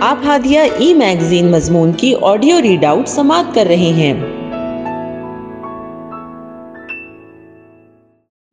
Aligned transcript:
آپ 0.00 0.18
ہادیہ 0.24 0.60
ای 0.78 0.94
میگزین 0.94 1.50
مضمون 1.50 1.92
کی 1.92 2.14
آڈیو 2.22 2.62
ریڈ 2.62 2.84
آؤٹ 2.84 3.08
سماعت 3.08 3.54
کر 3.54 3.64
رہے 3.68 3.76
ہیں۔ 3.76 4.12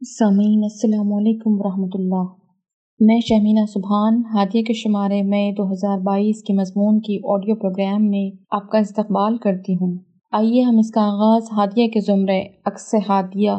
سامعین، 0.02 0.60
السلام 0.64 1.14
علیکم 1.14 1.52
ورحمۃ 1.60 1.90
اللہ۔ 1.94 2.24
میں 3.00 3.20
شہمینہ 3.20 3.66
سبحان، 3.74 4.22
ہادیہ 4.34 4.64
کے 4.64 4.74
شمارے 4.74 5.22
میں 5.22 5.52
دو 5.52 5.72
ہزار 5.72 5.98
بائیس 5.98 6.44
کے 6.44 6.54
مضمون 6.54 7.00
کی 7.00 7.20
آڈیو 7.34 7.56
پروگرام 7.56 8.10
میں 8.10 8.38
آپ 8.52 8.70
کا 8.72 8.78
استقبال 8.78 9.38
کرتی 9.38 9.74
ہوں۔ 9.74 9.98
آئیے 10.32 10.62
ہم 10.62 10.78
اس 10.78 10.92
کا 10.92 11.02
آغاز 11.02 11.44
ہادیہ 11.52 11.88
کے 11.88 12.00
زمرے 12.00 12.42
عکس 12.66 12.96
ہادیہ، 13.10 13.52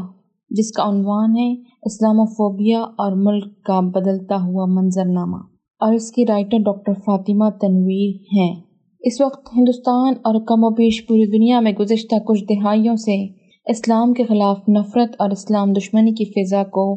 جس 0.50 0.72
کا 0.72 0.82
عنوان 0.82 1.36
ہے 1.36 1.52
اسلام 1.82 2.18
و 2.18 2.24
فوبیا 2.24 2.80
اور 2.80 3.12
ملک 3.16 3.62
کا 3.62 3.80
بدلتا 3.80 4.36
ہوا 4.36 4.66
منظر 4.66 5.04
نامہ 5.04 5.53
اور 5.84 5.92
اس 5.92 6.12
کی 6.12 6.26
رائٹر 6.26 6.58
ڈاکٹر 6.58 6.92
فاطمہ 6.92 7.44
تنویر 7.60 8.12
ہیں۔ 8.36 8.60
اس 9.00 9.20
وقت 9.20 9.48
ہندوستان 9.56 10.14
اور 10.24 10.34
کم 10.34 10.64
و 10.64 10.70
بیش 10.70 11.06
پوری 11.06 11.26
دنیا 11.26 11.60
میں 11.60 11.72
گزشتہ 11.72 12.14
کچھ 12.26 12.44
دہائیوں 12.44 12.96
سے 12.96 13.26
اسلام 13.66 14.12
کے 14.12 14.24
خلاف 14.24 14.58
نفرت 14.68 15.16
اور 15.18 15.30
اسلام 15.30 15.72
دشمنی 15.72 16.12
کی 16.12 16.24
فضا 16.24 16.64
کو 16.64 16.94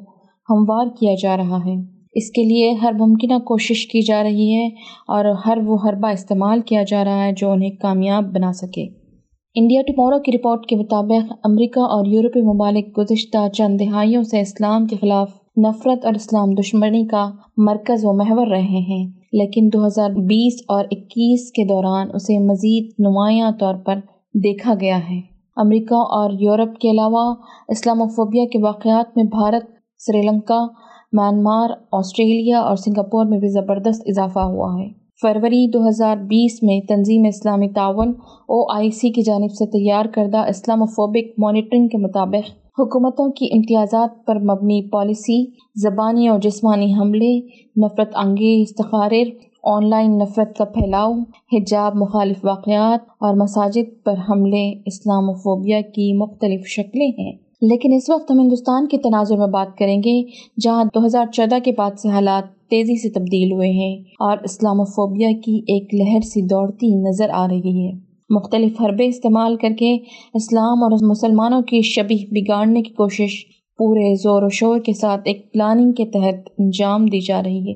ہموار 0.50 0.86
کیا 1.00 1.14
جا 1.22 1.38
رہا 1.38 1.58
ہے۔ 1.58 1.98
اس 2.14 2.32
کے 2.32 2.44
لیے 2.44 2.72
ہر 2.72 2.92
ممکنہ 3.00 3.40
کوشش 3.40 3.88
کی 3.88 4.02
جا 4.02 4.24
رہی 4.24 4.54
ہے 4.54 4.68
اور 5.08 5.26
ہر 5.46 5.58
وہ 5.66 5.78
حربہ 5.86 6.08
استعمال 6.08 6.62
کیا 6.62 6.84
جا 6.84 7.04
رہا 7.04 7.26
ہے 7.26 7.32
جو 7.32 7.52
انہیں 7.52 7.72
کامیاب 7.72 8.24
بنا 8.24 8.54
سکے۔ 8.54 8.86
انڈیا 9.56 9.82
ٹمورو 9.82 10.20
کی 10.20 10.32
رپورٹ 10.32 10.66
کے 10.66 10.76
مطابق 10.76 11.34
امریکہ 11.44 11.80
اور 11.80 12.06
یورپی 12.06 12.42
ممالک 12.42 13.00
گزشتہ 13.00 13.48
چند 13.48 13.82
دہائیوں 13.82 14.24
سے 14.24 14.40
اسلام 14.40 14.86
کے 14.86 14.96
خلاف 15.02 15.30
نفرت 15.58 16.06
اور 16.06 16.14
اسلام 16.14 16.50
دشمنی 16.54 17.06
کا 17.08 17.32
مرکز 17.58 18.06
و 18.06 18.14
محور 18.14 18.48
رہے 18.48 18.82
ہیں، 18.82 19.06
لیکن 19.34 19.70
دو 19.74 19.86
ہزار 19.86 20.10
بیس 20.10 20.60
اور 20.68 20.86
اکیس 20.92 21.52
کے 21.52 21.64
دوران 21.66 22.08
اسے 22.14 22.38
مزید 22.40 22.90
نمایاں 23.00 23.52
طور 23.60 23.76
پر 23.76 24.00
دیکھا 24.44 24.74
گیا 24.82 24.98
ہے۔ 24.98 25.20
امریکہ 25.58 25.94
اور 25.94 26.32
یورپ 26.40 26.78
کے 26.78 26.92
علاوہ 26.92 27.24
اسلام 27.70 28.08
فوبیا 28.08 28.44
کے 28.52 28.64
واقعات 28.64 29.18
میں 29.18 29.24
بھارت، 29.24 29.64
سری 29.98 30.22
لنکا، 30.22 30.60
میانمار، 31.12 31.70
آسٹریلیا 31.92 32.60
اور 32.60 32.76
سنگاپور 32.76 33.26
میں 33.26 33.40
بھی 33.40 33.48
زبردست 33.48 34.04
اضافہ 34.06 34.40
ہوا 34.40 34.72
ہے۔ 34.80 34.88
فروری 35.22 35.68
دو 35.72 35.88
ہزار 35.88 36.18
بیس 36.18 36.64
میں 36.64 36.80
تنظیم 36.88 37.26
اسلامی 37.28 37.70
تعاون، 37.70 38.14
او 38.50 38.76
آئی 38.76 38.92
سی 38.92 39.10
کی 39.10 39.22
جانب 39.22 39.52
سے 39.52 39.66
تیار 39.72 40.06
کردہ 40.06 40.46
اسلام 40.48 40.86
فوبک 40.86 41.34
مانیٹرنگ 41.38 41.88
کے 41.88 41.98
مطابق 41.98 42.67
حکومتوں 42.80 43.32
کی 43.32 43.50
امتیازات 43.54 44.26
پر 44.26 44.36
مبنی 44.36 44.90
پالیسی، 44.90 45.46
زبانی 45.76 46.28
اور 46.28 46.40
جسمانی 46.40 46.94
حملے، 46.94 47.40
نفرت 47.86 48.12
انگیز 48.16 48.76
تقاریر، 48.76 49.28
آن 49.64 49.90
لائن 49.90 50.18
نفرت 50.18 50.58
کا 50.58 50.66
پھیلاؤ، 50.66 51.14
حجاب 51.54 51.96
مخالف 51.96 52.46
واقعات 52.46 53.00
اور 53.20 53.34
مساجد 53.34 54.04
پر 54.04 54.14
حملے 54.30 54.74
اسلام 54.86 55.30
و 55.30 55.34
فوبیا 55.34 55.82
کی 55.82 56.18
مختلف 56.18 56.68
شکلیں 56.68 57.12
ہیں۔ 57.20 57.32
لیکن 57.62 57.94
اس 57.94 58.10
وقت 58.10 58.32
ہم 58.32 58.40
ہندوستان 58.40 58.88
کے 58.88 58.98
تناظر 58.98 59.38
میں 59.38 59.48
بات 59.48 59.78
کریں 59.78 60.04
گے، 60.04 60.24
جہاں 60.62 60.84
دو 60.96 61.06
ہزار 61.06 61.26
چودہ 61.34 61.56
کے 61.64 61.72
بعد 61.78 62.00
سے 62.00 62.10
حالات 62.10 62.70
تیزی 62.70 63.02
سے 63.02 63.10
تبدیل 63.10 63.52
ہوئے 63.52 63.72
ہیں 63.72 64.02
اور 64.20 64.38
اسلام 64.44 64.80
و 64.80 64.84
فوبیا 64.84 65.30
کی 65.46 65.58
ایک 65.58 65.96
لہر 65.96 66.22
سی 66.22 66.42
دوڑتی 66.42 66.96
نظر 66.96 67.30
آ 67.30 67.48
رہی 67.48 67.88
ہے۔ 67.88 68.07
مختلف 68.30 68.82
حربے 68.82 69.08
استعمال 69.08 69.56
کر 69.56 69.70
کے 69.80 69.94
اسلام 70.34 70.84
اور 70.84 70.92
مسلمانوں 71.10 71.62
کی 71.62 71.82
شبیہ 71.82 72.26
بگاڑنے 72.32 72.82
کی 72.82 72.94
کوشش 72.94 73.46
پورے 73.80 74.16
زور 74.16 74.44
و 74.44 74.50
شور 74.50 74.80
کے 74.80 74.94
ساتھ 74.94 75.22
ایک 75.26 75.54
پلاننگ 75.54 75.92
کے 75.92 76.06
تحت 76.06 76.50
انجام 76.60 77.06
دی 77.06 77.20
جا 77.20 77.44
رہی 77.44 77.70
ہے۔ 77.70 77.74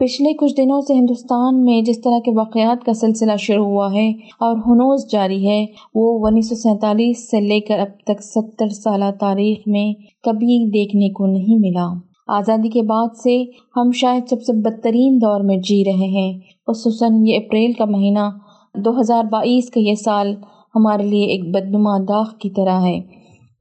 پچھلے 0.00 0.32
کچھ 0.32 0.56
دنوں 0.56 0.80
سے 0.80 0.94
ہندوستان 0.94 1.64
میں 1.64 1.82
جس 1.82 2.00
طرح 2.00 2.18
کے 2.18 2.30
واقعات 2.36 2.84
کا 2.84 2.92
سلسلہ 2.92 3.36
شروع 3.38 3.64
ہوا 3.64 3.92
ہے 3.94 4.08
اور 4.40 4.56
ہنوز 4.56 5.10
جاری 5.12 5.46
ہے، 5.46 5.66
وہ 5.94 6.26
انیس 6.26 6.48
سو 6.48 6.54
سینتالیس 6.54 7.30
سے 7.30 7.40
لے 7.40 7.60
کر 7.60 7.78
اب 7.78 8.00
تک 8.04 8.22
ستر 8.22 8.68
سالہ 8.68 9.10
تاریخ 9.20 9.58
میں 9.66 9.92
کبھی 10.22 10.70
دیکھنے 10.70 11.08
کو 11.08 11.26
نہیں 11.26 11.58
ملا۔ 11.60 11.86
آزادی 12.28 12.68
کے 12.68 12.82
بعد 12.82 13.16
سے 13.16 13.44
ہم 13.76 13.90
شاید 13.92 14.28
سب 14.28 14.42
سے 14.42 14.52
بدترین 14.52 15.18
دور 15.22 15.40
میں 15.40 15.56
جی 15.56 15.82
رہے 15.86 16.08
ہیں، 16.08 16.32
خصوصاً 16.66 17.26
یہ 17.26 17.36
اپریل 17.36 17.72
کا 17.72 17.84
مہینہ 17.84 18.28
دو 18.76 19.00
ہزار 19.00 19.24
بائیس 19.24 19.70
کا 19.70 19.80
یہ 19.80 19.94
سال 19.94 20.34
ہمارے 20.74 21.02
لیے 21.02 21.24
ایک 21.24 21.54
بدنما 21.54 21.98
داغ 22.08 22.24
کی 22.40 22.50
طرح 22.50 22.80
ہے۔ 22.80 23.00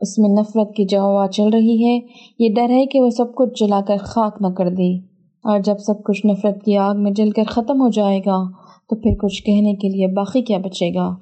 اس 0.01 0.19
میں 0.19 0.29
نفرت 0.29 0.75
کی 0.75 0.85
جوا 0.85 1.27
چل 1.27 1.49
رہی 1.49 1.85
ہے، 1.85 1.99
یہ 2.39 2.53
ڈر 2.55 2.69
ہے 2.69 2.85
کہ 2.85 3.01
وہ 3.01 3.09
سب 3.09 3.35
کچھ 3.35 3.63
جلا 3.63 3.81
کر 3.87 3.97
خاک 3.97 4.37
نہ 4.41 4.47
کر 4.47 4.69
دے۔ 4.69 4.97
اور 5.43 5.59
جب 5.59 5.77
سب 5.77 6.03
کچھ 6.03 6.25
نفرت 6.25 6.63
کی 6.63 6.77
آگ 6.77 6.95
میں 6.97 7.11
جل 7.11 7.29
کر 7.29 7.43
ختم 7.47 7.81
ہو 7.81 7.89
جائے 7.89 8.19
گا، 8.19 8.43
تو 8.89 8.95
پھر 8.95 9.11
کچھ 9.21 9.43
کہنے 9.43 9.73
کے 9.73 9.89
لیے 9.89 10.07
باقی 10.07 10.41
کیا 10.41 10.57
بچے 10.57 10.93
گا؟ 10.93 11.15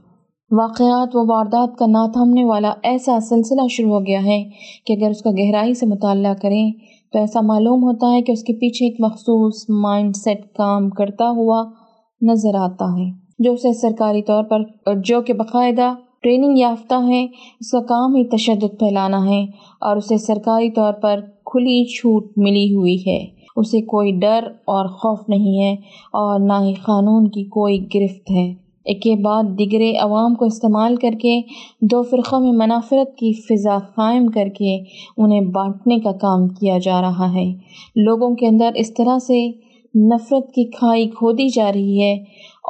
واقعات 0.52 1.10
و 1.14 1.34
واردات 1.34 1.78
کا 1.78 1.86
نہ 1.86 2.12
تھمنے 2.14 2.44
والا 2.44 2.74
ایسا 2.84 3.20
سلسلہ 3.20 3.68
شروع 3.70 3.92
ہو 3.92 4.00
گیا 4.00 4.24
ہے 4.24 4.44
کہ 4.86 4.94
اگر 4.94 5.10
اس 5.10 5.22
کا 5.22 5.30
گہرائی 5.30 5.74
سے 5.74 5.86
مطالعہ 5.86 6.34
کریں، 6.34 6.72
تو 7.14 7.20
ایسا 7.20 7.42
معلوم 7.42 7.84
ہوتا 7.84 8.12
ہے 8.12 8.22
کہ 8.22 8.32
اس 8.32 8.44
کے 8.44 8.54
پیچھے 8.54 8.86
ایک 8.86 8.96
مخصوص 9.00 9.66
مائنڈ 9.70 10.16
سیٹ 10.16 10.54
کام 10.54 10.90
کرتا 10.90 11.30
ہوا 11.30 11.64
نظر 12.22 12.56
آتا 12.56 12.86
ہے۔ 12.86 13.31
جو 13.44 13.54
اسے 13.54 13.74
سرکاری 13.74 14.22
طور 14.22 14.44
پر 14.44 14.96
جو 15.04 15.22
کہ 15.22 15.34
باقاعدہ 15.34 15.94
ٹریننگ 16.22 16.58
یافتہ 16.58 16.96
ہے 17.08 17.24
اس 17.60 17.72
کا 17.72 17.82
کام 17.82 18.16
ہی 18.16 18.24
تشدد 18.24 18.80
پھیلانا 18.80 19.30
ہے 19.30 19.46
اور 19.82 19.98
اسے 19.98 20.18
سرکاری 20.18 20.70
طور 20.72 20.94
پر 20.94 21.20
کھلی 21.46 21.84
چھوٹ 21.86 22.26
ملی 22.38 22.74
ہوئی 22.76 22.98
ہے۔ 23.08 23.26
اسے 23.56 23.82
کوئی 23.82 24.12
ڈر 24.12 24.40
اور 24.66 24.86
خوف 24.86 25.20
نہیں 25.28 25.62
ہے 25.62 25.72
اور 26.14 26.40
نہ 26.40 26.54
ہی 26.62 26.74
قانون 26.74 27.30
کی 27.30 27.44
کوئی 27.44 27.80
گرفت 27.96 28.32
ہے۔ 28.32 28.54
ایک 28.86 29.02
کے 29.02 29.16
بعد 29.16 29.44
دیگرے 29.58 29.94
عوام 29.96 30.36
کو 30.36 30.46
استعمال 30.46 30.96
کر 30.96 31.12
کے، 31.22 31.42
دو 31.82 32.02
فرقوں 32.04 32.40
میں 32.40 32.52
منافرت 32.52 33.16
کی 33.18 33.34
فضا 33.34 33.78
قائم 33.96 34.28
کر 34.28 34.48
کے 34.58 34.78
انہیں 35.18 35.42
بانٹنے 35.42 36.00
کا 36.00 36.12
کام 36.12 36.48
کیا 36.48 36.78
جا 36.78 37.02
رہا 37.02 37.34
ہے۔ 37.34 37.54
لوگوں 37.96 38.36
کے 38.36 38.48
اندر 38.48 38.70
اس 38.76 38.94
طرح 38.94 39.20
سے 39.20 39.71
نفرت 39.96 40.52
کی 40.52 40.64
کھائی 40.66 41.08
کھودی 41.08 41.48
جا 41.50 41.72
رہی 41.72 42.02
ہے 42.02 42.14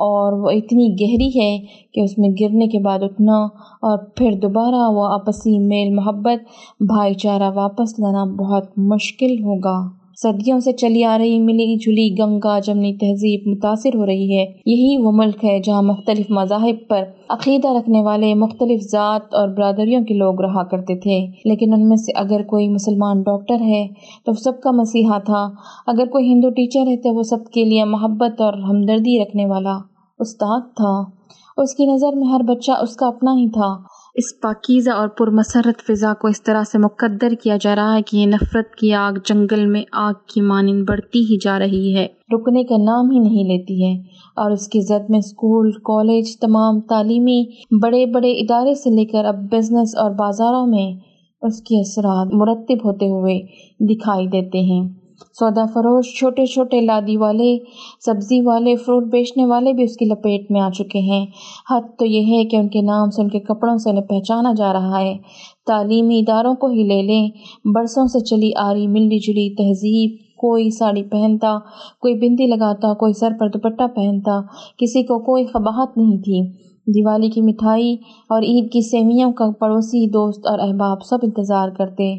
اور 0.01 0.33
وہ 0.33 0.49
اتنی 0.49 0.87
گہری 1.01 1.29
ہے 1.39 1.57
کہ 1.93 2.01
اس 2.01 2.17
میں 2.17 2.29
گرنے 2.41 2.67
کے 2.67 2.79
بعد 2.79 2.99
اٹھنا 3.01 3.37
اور 3.81 3.97
پھر 4.15 4.31
دوبارہ 4.31 4.89
وہ 4.89 5.05
آپسی 5.05 5.57
میل 5.59 5.93
محبت، 5.93 6.43
بھائی 6.79 7.13
چارہ 7.13 7.51
واپس 7.55 7.99
لانا 7.99 8.23
بہت 8.23 8.77
مشکل 8.77 9.43
ہوگا۔ 9.43 10.00
صدیوں 10.15 10.59
سے 10.59 10.71
چلی 10.73 11.03
آ 11.03 11.17
رہی 11.17 11.39
ملی 11.39 11.75
جلی 11.75 12.15
گنگا 12.19 12.59
جمنی 12.59 12.93
تہذیب 12.93 13.47
متاثر 13.47 13.95
ہو 13.95 14.05
رہی 14.05 14.37
ہے۔ 14.37 14.43
یہی 14.65 14.97
وہ 14.97 15.11
ملک 15.11 15.45
ہے 15.45 15.59
جہاں 15.59 15.81
مختلف 15.81 16.25
مذاہب 16.29 16.87
پر 16.87 17.03
عقیدہ 17.29 17.67
رکھنے 17.67 18.01
والے 18.01 18.33
مختلف 18.33 18.81
ذات 18.91 19.33
اور 19.33 19.47
برادریوں 19.47 20.03
کے 20.05 20.13
لوگ 20.13 20.41
رہا 20.41 20.63
کرتے 20.63 20.95
تھے۔ 20.99 21.19
لیکن 21.45 21.73
ان 21.73 21.89
میں 21.89 21.97
سے 21.97 22.11
اگر 22.15 22.43
کوئی 22.43 22.69
مسلمان 22.69 23.21
ڈاکٹر 23.21 23.61
ہے 23.61 23.87
تو 24.25 24.33
سب 24.33 24.61
کا 24.61 24.71
مسیحا 24.71 25.17
تھا۔ 25.17 25.49
اگر 25.87 26.05
کوئی 26.05 26.31
ہندو 26.31 26.49
ٹیچر 26.49 26.87
ہے 26.87 26.97
تو 26.97 27.13
وہ 27.13 27.23
سب 27.23 27.51
کے 27.53 27.63
لیے 27.63 27.83
محبت 27.83 28.41
اور 28.41 28.53
ہمدردی 28.53 29.19
رکھنے 29.21 29.45
والا 29.45 29.77
استاد 30.19 30.61
تھا۔ 30.75 31.21
اس 31.57 31.75
کی 31.75 31.85
نظر 31.85 32.15
میں 32.15 32.27
ہر 32.27 32.41
بچہ 32.43 32.71
اس 32.71 32.95
کا 32.95 33.07
اپنا 33.07 33.31
ہی 33.31 33.49
تھا۔ 33.49 34.00
اس 34.15 34.39
پاکیزہ 34.41 34.91
اور 34.91 35.07
پرمسرت 35.07 35.81
فضا 35.81 36.13
کو 36.21 36.27
اس 36.27 36.43
طرح 36.43 36.63
سے 36.71 36.77
مقدر 36.77 37.33
کیا 37.43 37.57
جا 37.61 37.75
رہا 37.75 37.95
ہے 37.95 38.01
کہ 38.01 38.17
یہ 38.17 38.25
نفرت 38.25 38.75
کی 38.75 38.93
آگ 38.93 39.11
جنگل 39.25 39.65
میں 39.65 39.83
آگ 39.91 40.13
کی 40.27 40.41
مانند 40.41 40.83
بڑھتی 40.89 41.19
ہی 41.19 41.37
جا 41.43 41.59
رہی 41.59 41.95
ہے۔ 41.95 42.07
رکنے 42.33 42.63
کا 42.63 42.75
نام 42.77 43.11
ہی 43.11 43.19
نہیں 43.19 43.43
لیتی 43.43 43.85
ہے 43.85 43.93
اور 44.35 44.51
اس 44.51 44.67
کی 44.67 44.81
زد 44.81 45.09
میں 45.09 45.19
اسکول، 45.19 45.71
کالج، 45.71 46.39
تمام 46.39 46.79
تعلیمی 46.79 47.43
بڑے 47.83 48.05
بڑے 48.05 48.31
ادارے 48.31 48.75
سے 48.75 48.89
لے 48.89 49.05
کر 49.05 49.25
اب 49.25 49.35
بزنس 49.51 49.95
اور 49.95 50.11
بازاروں 50.11 50.67
میں 50.67 50.99
اس 51.41 51.61
کے 51.61 51.79
اثرات 51.79 52.33
مرتب 52.33 52.85
ہوتے 52.85 53.07
ہوئے 53.07 53.39
دکھائی 53.85 54.27
دیتے 54.27 54.59
ہیں۔ 54.59 55.00
سودا 55.33 55.65
فروش، 55.65 56.19
چھوٹے 56.19 56.45
چھوٹے 56.45 56.81
لادی 56.81 57.17
والے، 57.17 57.57
سبزی 58.05 58.41
والے 58.41 58.75
فروٹ 58.75 59.03
بیچنے 59.03 59.45
والے 59.45 59.73
بھی 59.73 59.83
اس 59.83 59.97
کی 59.97 60.05
لپیٹ 60.05 60.51
میں 60.51 60.61
آ 60.61 60.69
چکے 60.69 60.99
ہیں۔ 60.99 61.25
حد 61.69 61.81
تو 61.99 62.05
یہ 62.05 62.37
ہے 62.37 62.45
کہ 62.45 62.55
ان 62.55 62.67
کے 62.67 62.81
نام 62.81 63.09
سے، 63.09 63.21
ان 63.21 63.29
کے 63.29 63.39
کپڑوں 63.39 63.77
سے 63.77 63.89
انہیں 63.89 64.03
پہچانا 64.03 64.53
جا 64.57 64.73
رہا 64.73 65.01
ہے۔ 65.01 65.17
تعلیمی 65.65 66.19
اداروں 66.19 66.55
کو 66.55 66.67
ہی 66.67 66.83
لے 66.83 67.01
لیں۔ 67.01 67.29
برسوں 67.65 68.07
سے 68.07 68.19
چلی 68.19 68.51
آ 68.57 68.73
رہی 68.73 68.87
ملی 68.87 69.19
جلی 69.19 69.55
تہذیب، 69.55 70.15
کوئی 70.37 70.69
ساڑی 70.69 71.03
پہنتا، 71.03 71.59
کوئی 72.01 72.13
بندی 72.13 72.47
لگاتا، 72.47 72.93
کوئی 72.93 73.13
سر 73.13 73.31
پر 73.39 73.47
دوپٹہ 73.49 73.87
پہنتا، 73.95 74.41
کسی 74.77 75.03
کو 75.03 75.19
کوئی 75.19 75.45
قباہت 75.45 75.97
نہیں 75.97 76.17
تھی۔ 76.17 76.70
دیوالی 76.87 77.29
کی 77.29 77.41
مٹھائی 77.41 77.97
اور 78.29 78.41
عید 78.41 78.71
کی 78.71 78.81
سیویوں 78.81 79.31
کا 79.31 79.45
پڑوسی، 79.59 80.09
دوست 80.09 80.47
اور 80.47 80.59
احباب 80.59 81.03
سب 81.03 81.17
انتظار 81.23 81.69
کرتے۔ 81.69 82.15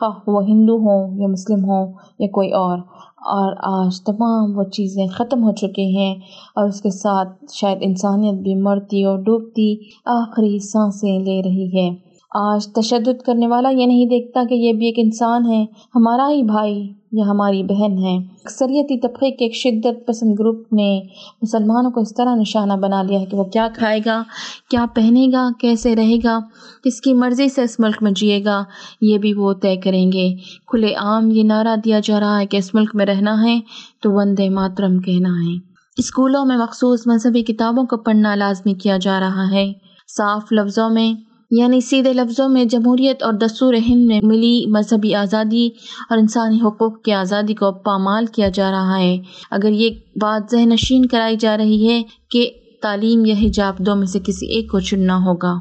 خواہ 0.00 0.30
وہ 0.30 0.44
ہندو 0.44 0.76
ہوں 0.76 1.20
یا 1.20 1.28
مسلم 1.28 1.64
ہوں 1.64 1.92
یا 2.18 2.26
کوئی 2.28 2.50
اور۔ 2.50 2.78
اور 3.26 3.52
آج 3.62 4.00
تمام 4.00 4.58
وہ 4.58 4.64
چیزیں 4.64 5.06
ختم 5.06 5.44
ہو 5.44 5.52
چکے 5.52 5.82
ہیں 5.82 6.14
اور 6.54 6.68
اس 6.68 6.80
کے 6.80 6.90
ساتھ 6.90 7.44
شاید 7.52 7.78
انسانیت 7.80 8.34
بھی 8.34 8.54
مرتی 8.54 9.04
اور 9.04 9.18
ڈوبتی 9.18 9.76
آخری 10.04 10.58
سانسیں 10.58 11.18
لے 11.18 11.42
رہی 11.42 11.68
ہے۔ 11.76 11.94
آج 12.34 12.66
تشدد 12.66 13.22
کرنے 13.22 13.46
والا 13.46 13.68
یہ 13.68 13.86
نہیں 13.86 14.06
دیکھتا 14.06 14.42
کہ 14.48 14.54
یہ 14.54 14.72
بھی 14.72 14.86
ایک 14.86 14.94
انسان 14.98 15.52
ہے، 15.52 15.64
ہمارا 15.94 16.28
ہی 16.30 16.42
بھائی۔ 16.42 16.88
یا 17.16 17.24
ہماری 17.26 17.62
بہن 17.62 17.98
ہیں 17.98 18.18
اکثریتی 18.18 19.00
طبقے 19.00 19.30
کے 19.30 19.44
ایک 19.44 19.54
شدت 19.54 20.06
پسند 20.06 20.34
گروپ 20.38 20.72
نے 20.72 21.00
مسلمانوں 21.42 21.90
کو 21.90 22.00
اس 22.00 22.14
طرح 22.14 22.34
نشانہ 22.34 22.72
بنا 22.72 23.02
لیا 23.02 23.20
ہے 23.20 23.24
کہ 23.24 23.36
وہ 23.36 23.44
کیا 23.44 23.68
کھائے 23.74 24.00
گا، 24.06 24.22
کیا 24.70 24.86
پہنے 24.94 25.26
گا، 25.32 25.48
کیسے 25.60 25.96
رہے 25.96 26.16
گا، 26.24 26.38
کس 26.84 27.00
کی 27.00 27.12
مرضی 27.12 27.48
سے 27.48 27.62
اس 27.62 27.80
ملک 27.80 28.02
میں 28.02 28.12
جیے 28.12 28.44
گا، 28.44 28.64
یہ 29.00 29.18
بھی 29.18 29.32
وہ 29.32 29.52
طے 29.52 29.76
کریں 29.76 30.12
گے۔ 30.12 30.34
کھلے 30.66 30.94
عام 30.94 31.30
یہ 31.30 31.42
نعرہ 31.42 31.76
دیا 31.76 32.00
جا 32.04 32.20
رہا 32.20 32.40
ہے 32.40 32.46
کہ 32.46 32.56
اس 32.56 32.74
ملک 32.74 32.90
میں 32.94 33.06
رہنا 33.06 33.42
ہے 33.44 33.60
تو 34.02 34.12
وندے 34.12 34.48
ماترم 34.48 34.98
کہنا 34.98 35.28
ہے۔ 35.28 35.58
اسکولوں 35.96 36.44
میں 36.44 36.56
مخصوص 36.56 37.06
مذہبی 37.06 37.42
کتابوں 37.42 37.84
کو 37.84 37.96
پڑھنا 37.96 38.34
لازمی 38.34 38.74
کیا 38.74 38.96
جا 38.96 39.20
رہا 39.20 39.50
ہے۔ 39.50 39.72
صاف 40.16 40.52
لفظوں 40.52 40.90
میں 40.90 41.33
یعنی 41.58 41.80
سیدھے 41.80 42.12
لفظوں 42.12 42.48
میں 42.48 42.64
جمہوریت 42.64 43.22
اور 43.22 43.32
دستور 43.32 43.74
ہند 43.88 44.06
میں 44.06 44.20
ملی 44.22 44.66
مذہبی 44.66 45.14
آزادی 45.14 45.68
اور 46.10 46.18
انسانی 46.18 46.60
حقوق 46.60 47.02
کی 47.02 47.12
آزادی 47.12 47.54
کو 47.54 47.72
پامال 47.72 48.26
کیا 48.26 48.48
جا 48.48 48.70
رہا 48.70 48.98
ہے۔ 48.98 49.16
اگر 49.50 49.70
یہ 49.70 49.90
بات 50.20 50.42
ذہن 50.50 50.68
نشین 50.68 51.06
کرائی 51.06 51.36
جا 51.36 51.56
رہی 51.56 51.88
ہے 51.88 52.02
کہ 52.30 52.50
تعلیم 52.82 53.24
یا 53.24 53.34
حجاب 53.42 53.78
دو 53.78 53.94
میں 53.96 54.06
سے 54.06 54.18
کسی 54.18 54.46
ایک 54.46 54.70
کو 54.70 54.80
چننا 54.80 55.16
ہوگا۔ 55.16 55.54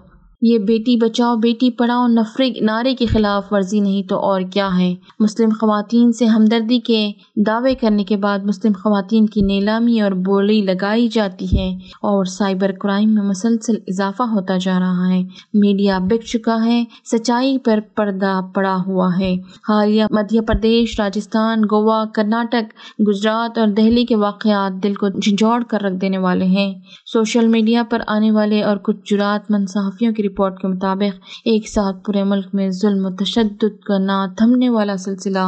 یہ 0.46 0.58
بیٹی 0.58 0.98
بچاؤ، 0.98 1.36
بیٹی 1.36 1.72
پڑھاؤ، 1.72 2.08
نفرے، 2.08 2.52
نعرے 2.62 2.96
کی 2.96 3.06
خلاف 3.06 3.54
ورزی 3.54 3.80
نہیں 3.80 4.04
تو 4.04 4.20
اور 4.20 4.42
کیا 4.42 4.70
ہے؟ 4.78 4.96
مسلم 5.20 5.50
خواتین 5.50 6.12
سے 6.12 6.26
ہمدردی 6.26 6.80
کے 6.80 7.12
دعوے 7.36 7.76
کرنے 7.76 8.04
کے 8.04 8.18
بعد 8.18 8.40
مسلم 8.40 8.72
خواتین 8.74 9.26
کی 9.26 9.42
نیلامی 9.42 10.02
اور 10.02 10.12
بولی 10.12 10.62
لگائی 10.62 11.08
جاتی 11.08 11.46
ہے 11.46 11.76
اور 12.02 12.26
سائبر 12.26 12.72
کرائم 12.72 13.10
میں 13.14 13.24
مسلسل 13.24 13.74
اضافہ 13.88 14.24
ہوتا 14.24 14.58
جا 14.58 14.80
رہا 14.80 15.10
ہے۔ 15.10 15.24
میڈیا 15.54 16.00
بک 16.00 16.26
چکا 16.26 16.66
ہے، 16.66 16.84
سچائی 17.06 17.58
پر 17.58 17.80
پردہ 17.96 18.42
پڑا 18.56 18.78
ہوا 18.88 19.10
ہے۔ 19.20 19.36
حالیہ 19.70 20.06
مدھیہ 20.12 20.42
پردیش، 20.42 21.00
راجستھان، 21.00 21.62
گوا، 21.72 22.06
کرناٹک، 22.14 22.74
گجرات 23.08 23.58
اور 23.58 23.68
دہلی 23.68 24.06
کے 24.06 24.16
واقعات 24.16 24.84
دل 24.84 24.94
کو 24.94 25.08
جھنجھوڑ 25.10 25.64
کر 25.64 25.82
رکھ 25.82 25.96
دینے 25.96 26.18
والے 26.18 26.46
ہیں۔ 26.46 26.74
سوشل 27.06 27.48
میڈیا 27.48 27.84
پر 27.90 28.02
آنے 28.08 28.32
والے 28.32 28.64
اور 28.64 28.78
کچھ 28.78 28.98
جرات 29.06 29.52
مند 29.52 29.70
صحافیوں 29.70 30.14
کی 30.14 30.24
رپورٹ 30.34 30.60
کے 30.62 30.68
مطابق 30.68 31.20
ایک 31.46 31.68
ساتھ 31.70 32.04
پورے 32.06 32.24
ملک 32.24 32.46
میں 32.54 32.70
ظلم 32.70 33.06
و 33.06 33.16
تشدد 33.16 33.80
کا 33.84 33.98
نہ 33.98 34.34
تھمنے 34.38 34.70
والا 34.70 34.98
سلسلہ 34.98 35.46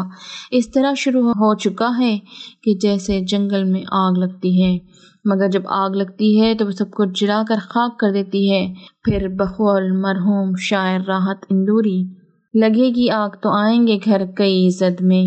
اس 0.51 0.71
طرح 0.71 0.93
شروع 0.97 1.29
ہو 1.31 1.53
چکا 1.55 1.89
ہے 1.99 2.17
کہ 2.63 2.73
جیسے 2.81 3.19
جنگل 3.27 3.63
میں 3.63 3.81
آگ 3.91 4.17
لگتی 4.17 4.63
ہے۔ 4.63 4.77
مگر 5.25 5.47
جب 5.47 5.61
آگ 5.67 5.89
لگتی 5.89 6.41
ہے 6.41 6.55
تو 6.55 6.65
وہ 6.65 6.71
سب 6.71 6.91
کو 6.91 7.05
جلا 7.15 7.43
کر 7.47 7.55
خاک 7.61 7.99
کر 7.99 8.11
دیتی 8.11 8.51
ہے۔ 8.51 8.65
پھر 9.03 9.27
بخول 9.27 9.91
مرحوم 10.01 10.51
شاعر 10.59 10.99
راحت 11.07 11.45
اندوری، 11.49 12.03
لگے 12.53 12.89
گی 12.95 13.09
آگ 13.09 13.29
تو 13.41 13.49
آئیں 13.49 13.87
گے 13.87 13.97
گھر 14.05 14.25
کئی 14.37 14.69
زد 14.69 15.01
میں۔ 15.01 15.25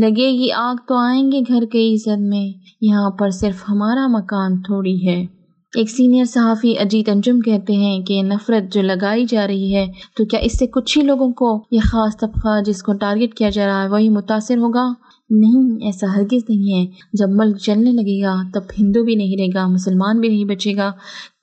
لگے 0.00 0.30
گی 0.32 0.50
آگ 0.52 0.74
تو 0.88 0.94
آئیں 0.96 1.32
گے 1.32 1.40
گھر 1.48 1.64
کئی 1.72 1.96
زد 1.96 2.20
میں۔ 2.20 2.46
یہاں 2.80 3.10
پر 3.10 3.30
صرف 3.30 3.62
ہمارا 3.68 4.06
مکان 4.08 4.62
تھوڑی 4.62 5.08
ہے۔ 5.08 5.43
ایک 5.76 5.90
سینئر 5.90 6.24
صحافی 6.24 6.78
اجیت 6.78 7.08
انجم 7.08 7.40
کہتے 7.40 7.72
ہیں 7.72 8.00
کہ 8.00 8.22
نفرت 8.22 8.74
جو 8.74 8.82
لگائی 8.82 9.24
جا 9.28 9.46
رہی 9.46 9.74
ہے، 9.74 9.86
تو 10.16 10.24
کیا 10.24 10.40
اس 10.40 10.58
سے 10.58 10.66
کچھ 10.66 10.98
ہی 10.98 11.02
لوگوں 11.02 11.32
کو 11.32 11.64
یہ 11.70 11.80
خاص 11.84 12.16
طبقہ 12.16 12.60
جس 12.66 12.82
کو 12.82 12.92
ٹارگٹ 12.92 13.34
کیا 13.34 13.50
جا 13.50 13.66
رہا 13.66 13.82
ہے، 13.82 13.88
وہی 13.88 14.08
متاثر 14.08 14.58
ہوگا؟ 14.58 14.92
نہیں، 15.30 15.84
ایسا 15.84 16.06
ہرگز 16.16 16.44
نہیں 16.48 16.78
ہے۔ 16.78 16.86
جب 17.12 17.26
ملک 17.30 17.56
چلنے 17.56 17.92
لگے 17.92 18.22
گا، 18.22 18.42
تب 18.54 18.60
ہندو 18.78 19.04
بھی 19.04 19.14
نہیں 19.14 19.36
رہے 19.38 19.46
گا، 19.54 19.66
مسلمان 19.66 20.20
بھی 20.20 20.28
نہیں 20.28 20.44
بچے 20.44 20.76
گا۔ 20.76 20.92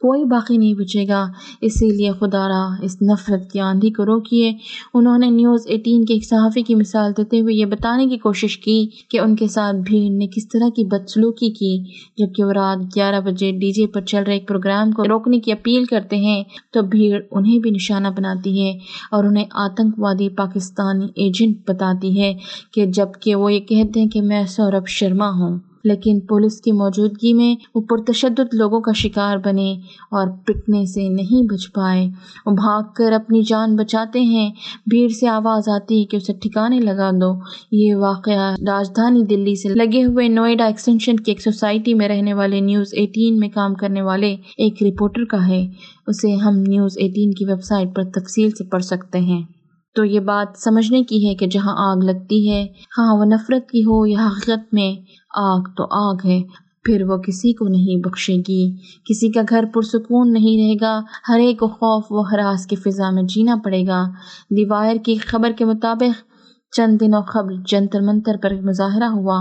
کوئی 0.02 0.24
باقی 0.26 0.58
نہیں 0.58 0.74
بچے 0.74 1.08
گا۔ 1.08 1.26
اسی 1.62 1.90
لیے 1.90 2.12
خدا 2.12 2.48
را 2.48 2.64
اس 2.82 3.02
نفرت 3.02 3.52
کی 3.52 3.60
آندھی 3.60 3.92
کو 3.92 4.06
روکیے۔ 4.06 4.54
انہوں 4.94 5.18
نے 5.18 5.30
نیوز 5.30 5.62
ایٹین 5.66 6.06
کے 6.06 6.14
ایک 6.14 6.26
صحافی 6.26 6.62
کی 6.62 6.76
مثال 6.76 7.12
دیتے 7.18 7.42
ہوئے 7.42 7.56
یہ 7.56 7.66
بتانے 7.66 8.08
کی 8.08 8.18
کوشش 8.18 8.58
کی 8.58 8.88
کہ 9.10 9.20
ان 9.20 9.36
کے 9.36 9.48
ساتھ 9.48 9.76
بھیڑ 9.76 10.10
نے 10.12 10.28
کس 10.28 10.48
طرح 10.48 10.70
کی 10.76 10.84
بدسلوکی 10.84 11.50
کی، 11.50 11.84
جبکہ 12.18 12.44
وہ 12.44 12.52
رات 12.52 12.96
گیارہ 12.96 13.20
بجے 13.22 13.52
ڈی 13.52 13.72
جے 13.72 13.88
پر 13.88 14.02
چل 14.02 14.24
رہے 14.24 14.34
ایک 14.34 14.48
پروگرام 14.48 14.92
کو 14.92 15.04
روکنے 15.04 15.40
کی 15.40 15.52
اپیل 15.52 15.86
کرتے 15.86 16.16
ہیں، 16.18 16.44
تو 16.74 16.82
بھیڑ 16.82 17.22
انہیں 17.32 17.60
بھی 17.60 17.70
نشانہ 17.70 18.08
بناتی 18.08 18.62
ہے 18.62 18.72
اور 19.12 19.24
انہیں 19.24 19.46
آتنک 19.52 20.00
وادی 20.00 20.30
پاکستانی 20.30 21.08
ایجنٹ 21.16 21.58
بتاتی 21.68 22.22
ہے 22.22 22.34
کہ 22.74 22.86
جبکہ 22.86 23.36
وہ 23.36 23.54
یہ 23.54 23.60
کہتے 23.60 24.00
ہیں 24.00 24.08
کہ 24.08 24.22
میں 24.22 24.46
سوربھ 24.46 24.90
شرما 24.90 25.30
ہوں۔ 25.30 25.60
لیکن 25.84 26.20
پولیس 26.20 26.62
کی 26.62 26.72
موجودگی 26.72 27.34
میں 27.34 27.56
وہ 27.76 27.82
پرتشدد 27.82 28.54
لوگوں 28.54 28.82
کا 28.82 28.92
شکار 28.92 29.38
بنے 29.38 29.72
اور 30.12 30.28
پٹنے 30.46 30.86
سے 30.86 31.08
نہیں 31.10 31.48
بچ 31.48 31.72
پائے۔ 31.74 32.08
وہ 32.46 32.52
بھاگ 32.52 32.82
کر 32.96 33.12
اپنی 33.12 33.42
جان 33.42 33.76
بچاتے 33.76 34.20
ہیں۔ 34.20 34.50
بھیڑ 34.90 35.08
سے 35.10 35.28
آواز 35.28 35.70
آتی 35.70 36.06
کہ 36.06 36.16
اسے 36.16 36.34
ٹھکانے 36.34 36.80
لگا 36.80 37.12
دو۔ 37.12 37.34
یہ 37.72 37.96
واقعہ 37.96 38.56
راجدھانی 38.68 39.24
دلی 39.24 39.56
سے 39.56 39.70
لگے 39.70 40.04
ہوئے 40.04 40.28
نوئیڈا 40.28 40.66
ایکسٹینشن 40.66 41.16
کی 41.16 41.32
ایک 41.32 41.42
سوسائٹی 41.42 41.94
میں 41.94 42.08
رہنے 42.08 42.34
والے 42.34 42.60
نیوز 42.60 42.88
ایٹین 42.92 43.40
میں 43.40 43.50
کام 43.50 43.74
کرنے 43.74 44.02
والے 44.02 44.36
ایک 44.58 44.84
رپورٹر 44.84 45.26
کا 45.26 45.48
ہے۔ 45.48 45.68
اسے 46.08 46.36
ہم 46.36 46.56
نیوز 46.68 46.98
ایٹین 46.98 47.32
کی 47.32 47.46
ویب 47.46 47.64
سائٹ 47.64 47.96
پر 47.96 48.04
تفصیل 48.04 48.52
سے 48.52 48.64
پڑھ 48.64 48.84
سکتے 48.84 49.20
ہیں۔ 49.20 49.61
تو 49.96 50.06
یہ 50.06 50.20
بات 50.20 50.58
سمجھنے 50.58 51.04
کی 51.04 51.30
ہے 51.30 51.36
کہ 51.36 51.48
جہاں 51.48 51.74
آگ 51.78 52.04
لگتی 52.04 52.52
ہے 52.52 52.68
ہاں 52.98 53.16
وہ 53.18 53.26
نفرت 53.26 53.70
کی 53.70 53.82
ہو 53.82 54.06
یا 54.06 54.28
حقیقت 54.28 54.74
میں 54.74 54.94
آگ 55.38 55.62
تو 55.78 55.84
آگ 55.92 56.16
ہے، 56.26 56.42
پھر 56.86 57.04
وہ 57.04 57.18
کسی 57.18 57.54
کو 57.54 57.68
نہیں 57.68 58.02
بخشے 58.02 58.36
گی۔ 58.36 58.72
کسی 59.06 59.32
کا 59.32 59.42
گھر 59.50 59.66
پرسکون 59.74 60.34
نہیں 60.34 60.58
رہے 60.58 60.76
گا، 60.82 61.02
ہر 61.30 61.40
ایک 61.40 61.60
کو 61.60 61.68
خوف 61.68 62.06
و 62.10 62.22
حراس 62.22 62.66
کی 62.68 62.76
فضا 62.76 63.10
میں 63.10 63.24
جینا 63.24 63.56
پڑے 63.64 63.86
گا۔ 63.88 64.04
دیوائر 64.50 64.96
کی 65.06 65.16
خبر 65.16 65.52
کے 65.58 65.66
مطابق 65.66 66.31
چند 66.78 67.00
دنوں 67.02 67.22
قبل 67.24 67.56
جنتر 67.68 68.02
منتر 68.02 68.36
پر 68.42 68.54
مظاہرہ 68.62 69.10
ہوا۔ 69.12 69.40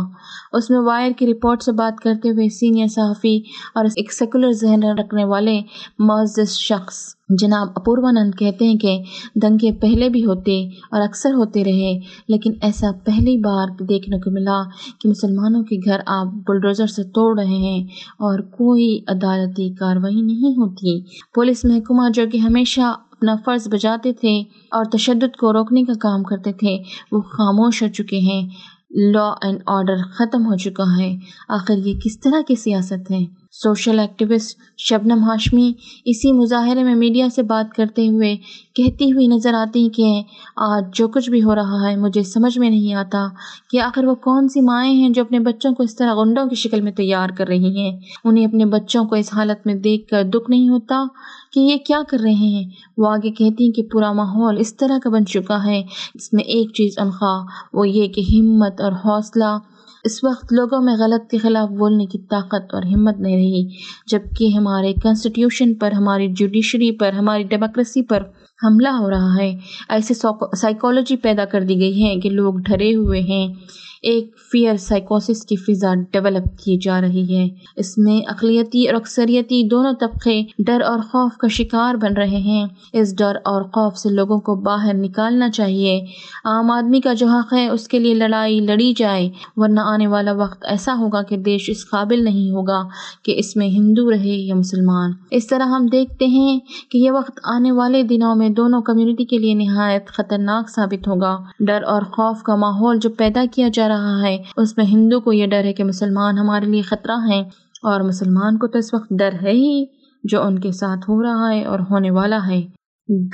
اس 0.53 0.71
میں 0.71 0.79
وائر 0.79 1.13
کی 1.19 1.27
رپورٹ 1.27 1.63
سے 1.63 1.73
بات 1.73 2.01
کرتے 2.01 2.31
ہوئے 2.31 2.49
سینئر 2.49 2.87
صحافی 2.87 3.37
اور 3.75 3.85
ایک 3.85 4.13
سیکولر 4.13 4.53
ذہن 4.53 4.85
رکھنے 4.99 5.25
والے 5.25 5.61
معزز 5.99 6.57
شخص 6.59 6.99
جناب 7.41 7.69
اپوروانند 7.77 8.35
کہتے 8.35 8.65
ہیں 8.65 8.75
کہ 8.75 8.97
دنگے 9.43 9.71
پہلے 9.73 10.09
بھی 10.09 10.25
ہوتے 10.27 10.69
اور 10.69 11.01
اکثر 11.01 11.35
ہوتے 11.35 11.65
رہے، 11.65 11.93
لیکن 12.29 12.53
ایسا 12.63 12.87
پہلی 13.05 13.37
بار 13.37 13.83
دیکھنے 13.83 14.19
کو 14.19 14.31
ملا 14.31 14.63
کہ 15.01 15.09
مسلمانوں 15.09 15.63
کے 15.63 15.77
گھر 15.77 16.01
آپ 16.07 16.27
بلڈوزر 16.49 16.87
سے 16.87 17.03
توڑ 17.05 17.39
رہے 17.39 17.59
ہیں 17.59 17.83
اور 18.19 18.39
کوئی 18.39 18.99
عدالتی 19.09 19.71
کاروائی 19.75 20.21
نہیں 20.23 20.59
ہوتی۔ 20.59 21.01
پولیس 21.35 21.65
محکمہ 21.65 22.09
جو 22.15 22.23
کہ 22.33 22.39
ہمیشہ 22.39 22.93
اپنا 23.21 23.37
فرض 23.45 23.69
بجاتے 23.69 24.13
تھے 24.13 24.43
اور 24.71 24.85
تشدد 24.85 25.37
کو 25.37 25.53
روکنے 25.53 25.83
کا 25.83 25.93
کام 26.01 26.23
کرتے 26.23 26.53
تھے، 26.53 26.79
وہ 27.13 27.21
خاموش 27.21 27.83
ہو 27.83 27.89
چکے 27.89 28.19
ہیں۔ 28.19 28.49
لا 28.91 29.29
اینڈ 29.43 29.61
آرڈر 29.67 29.97
ختم 30.13 30.47
ہو 30.47 30.57
چکا 30.57 30.85
ہے۔ 30.99 31.17
آخر 31.49 31.77
یہ 31.77 32.01
کس 32.05 32.21
طرح 32.21 32.41
کی 32.49 32.55
سیاست 32.55 33.11
ہے؟ 33.11 33.40
سوشل 33.63 33.99
ایکٹیوسٹ 33.99 34.59
شبنم 34.79 35.25
ہاشمی 35.25 35.73
اسی 36.05 36.33
مظاہرے 36.33 36.83
میں 36.83 36.95
میڈیا 36.95 37.27
سے 37.35 37.43
بات 37.43 37.77
کرتے 37.77 38.09
ہوئے 38.09 38.37
کہتی 38.75 39.13
ہوئی 39.13 39.27
نظر 39.27 39.55
آتی 39.55 39.89
کہ 39.89 40.23
آج 40.57 40.85
جو 40.95 41.09
کچھ 41.09 41.31
بھی 41.31 41.43
ہو 41.43 41.55
رہا 41.55 41.91
ہے 41.91 41.97
مجھے 41.97 42.23
سمجھ 42.23 42.59
میں 42.59 42.71
نہیں 42.71 42.95
آتا 42.95 43.27
کہ 43.71 43.81
آخر 43.81 44.05
وہ 44.05 44.15
کون 44.15 44.49
سی 44.49 44.61
مائیں 44.61 44.95
ہیں 44.95 45.09
جو 45.09 45.23
اپنے 45.23 45.39
بچوں 45.39 45.75
کو 45.75 45.83
اس 45.83 45.97
طرح 45.97 46.15
غنڈوں 46.15 46.47
کی 46.47 46.55
شکل 46.55 46.81
میں 46.81 46.93
تیار 46.93 47.29
کر 47.29 47.47
رہی 47.49 47.77
ہیں۔ 47.79 47.99
انہیں 48.25 48.47
اپنے 48.47 48.65
بچوں 48.65 49.05
کو 49.05 49.15
اس 49.15 49.35
حالت 49.35 49.67
میں 49.67 49.75
دیکھ 49.75 50.09
کر 50.09 50.25
دکھ 50.25 50.51
نہیں 50.51 50.69
ہوتا 50.69 51.05
کہ 51.53 51.61
یہ 51.61 51.77
کیا 51.77 52.01
کر 52.09 52.21
رہے 52.21 52.33
ہیں۔ 52.33 52.65
وہ 52.99 53.09
آگے 53.09 53.31
کہتی 53.31 53.65
ہیں 53.65 53.73
کہ 53.73 53.83
پورا 53.83 54.13
ماحول 54.13 54.57
اس 54.59 54.77
طرح 54.77 54.99
کا 55.05 55.11
بن 55.11 55.27
چکا 55.27 55.65
ہے۔ 55.67 55.83
اس 56.15 56.33
میں 56.33 56.45
ایک 56.45 56.73
چیز 56.75 56.99
انخواہ 56.99 57.45
وہ 57.73 57.89
یہ 57.89 58.09
کہ 58.09 58.21
ہمت 58.21 58.81
اور 58.81 58.93
حوصلہ 58.93 59.59
اس 60.05 60.25
وقت 60.25 60.53
لوگوں 60.53 60.81
میں 60.81 60.95
غلط 60.95 61.31
کے 61.31 61.39
خلاف 61.39 61.69
بولنے 61.69 62.07
کی 62.07 62.19
طاقت 62.19 62.75
اور 62.75 62.83
ہمت 62.83 63.19
نہیں 63.19 63.37
رہی، 63.37 63.69
جبکہ 64.07 64.49
ہمارے 64.49 64.93
کانسٹیٹیوشن 64.93 65.75
پر، 65.75 65.93
ہماری 65.93 66.29
جوڈیشری 66.29 66.93
پر، 66.93 67.13
ہماری 67.13 67.43
ڈیموکریسی 67.43 68.03
پر 68.03 68.23
حملہ 68.63 68.89
ہو 68.89 69.11
رہا 69.11 69.37
ہے۔ 69.41 69.57
ایسے 69.89 70.15
سائیکالوجی 70.15 71.17
پیدا 71.17 71.45
کر 71.45 71.61
دی 71.61 71.81
گئی 71.81 72.05
ہے 72.05 72.17
کہ 72.17 72.31
لوگ 72.31 72.55
ڈھرے 72.55 72.95
ہوئے 72.95 73.21
ہیں۔ 73.21 73.55
ایک 74.03 74.37
فیئر 74.53 74.77
سائیکوسس 74.77 75.45
کی 75.47 75.57
فضا 75.57 75.95
ڈیولپ 76.13 76.59
کی 76.59 76.79
جا 76.79 77.01
رہی 77.01 77.37
ہے۔ 77.37 77.49
اس 77.77 77.99
میں 77.99 78.21
اقلیتی 78.31 78.87
اور 78.87 78.95
اکثریتی 78.95 79.63
دونوں 79.69 79.93
طبقے 80.01 80.43
ڈر 80.59 80.81
اور 80.81 80.99
خوف 80.99 81.37
کا 81.37 81.49
شکار 81.49 81.95
بن 81.95 82.13
رہے 82.13 82.41
ہیں۔ 82.41 82.67
اس 82.93 83.17
ڈر 83.19 83.37
اور 83.45 83.63
خوف 83.63 83.97
سے 83.97 84.09
لوگوں 84.09 84.39
کو 84.39 84.55
باہر 84.55 84.95
نکالنا 84.95 85.49
چاہیے۔ 85.51 86.01
عام 86.45 86.71
آدمی 86.71 87.01
کا 87.01 87.13
جو 87.13 87.27
حق 87.27 87.53
ہے، 87.55 87.69
اس 87.69 87.89
کے 87.89 87.99
لیے 87.99 88.15
لڑائی 88.15 88.61
لڑی 88.61 88.93
جائے۔ 88.97 89.29
ورنہ 89.57 89.81
آنے 89.81 90.07
والا 90.07 90.33
وقت 90.33 90.65
ایسا 90.65 90.95
ہوگا 90.99 91.23
کہ 91.23 91.37
دیش 91.37 91.71
اس 91.71 91.91
قابل 91.91 92.25
نہیں 92.25 92.51
ہوگا 92.51 92.81
کہ 93.23 93.35
اس 93.39 93.57
میں 93.57 93.69
ہندو 93.69 94.11
رہے 94.11 94.37
یا 94.47 94.55
مسلمان۔ 94.55 95.11
اس 95.31 95.47
طرح 95.47 95.65
ہم 95.65 95.87
دیکھتے 95.93 96.27
ہیں 96.27 96.59
کہ 96.91 96.99
یہ 96.99 97.11
وقت 97.11 97.41
آنے 97.45 97.73
والے 97.73 98.03
دنوں 98.03 98.35
میں 98.37 98.49
دونوں 98.57 98.83
کمیونٹی 98.83 99.25
کے 99.25 99.39
لیے 99.39 99.55
نہایت 99.55 100.07
خطرناک 100.07 100.69
ثابت 100.69 101.09
ہوگا۔ 101.09 101.39
ڈر 101.61 101.83
اور 101.87 102.03
خوف 102.03 102.43
کا 102.43 102.57
ماحول 102.57 102.99
جو 102.99 103.11
پیدا 103.11 103.45
کیا 103.53 103.69
جا 103.73 103.89
رہا 103.89 104.23
ہے، 104.23 104.37
اس 104.57 104.77
میں 104.77 104.85
ہندو 104.85 105.21
کو 105.21 105.33
یہ 105.33 105.47
ڈر 105.47 105.65
ہے 105.65 105.73
کہ 105.73 105.85
مسلمان 105.85 106.39
ہمارے 106.39 106.67
لیے 106.67 106.83
خطرہ 106.83 107.17
ہیں 107.31 107.43
اور 107.83 108.01
مسلمان 108.01 108.59
کو 108.59 108.67
تو 108.67 108.79
اس 108.79 108.95
وقت 108.95 109.13
ڈر 109.19 109.31
ہے 109.43 109.51
ہی 109.51 109.85
جو 110.25 110.43
ان 110.43 110.59
کے 110.59 110.73
ساتھ 110.73 111.11
ہو 111.11 111.23
رہا 111.23 111.55
ہے 111.55 111.65
اور 111.65 111.79
ہونے 111.91 112.11
والا 112.11 112.39
ہے۔ 112.49 112.63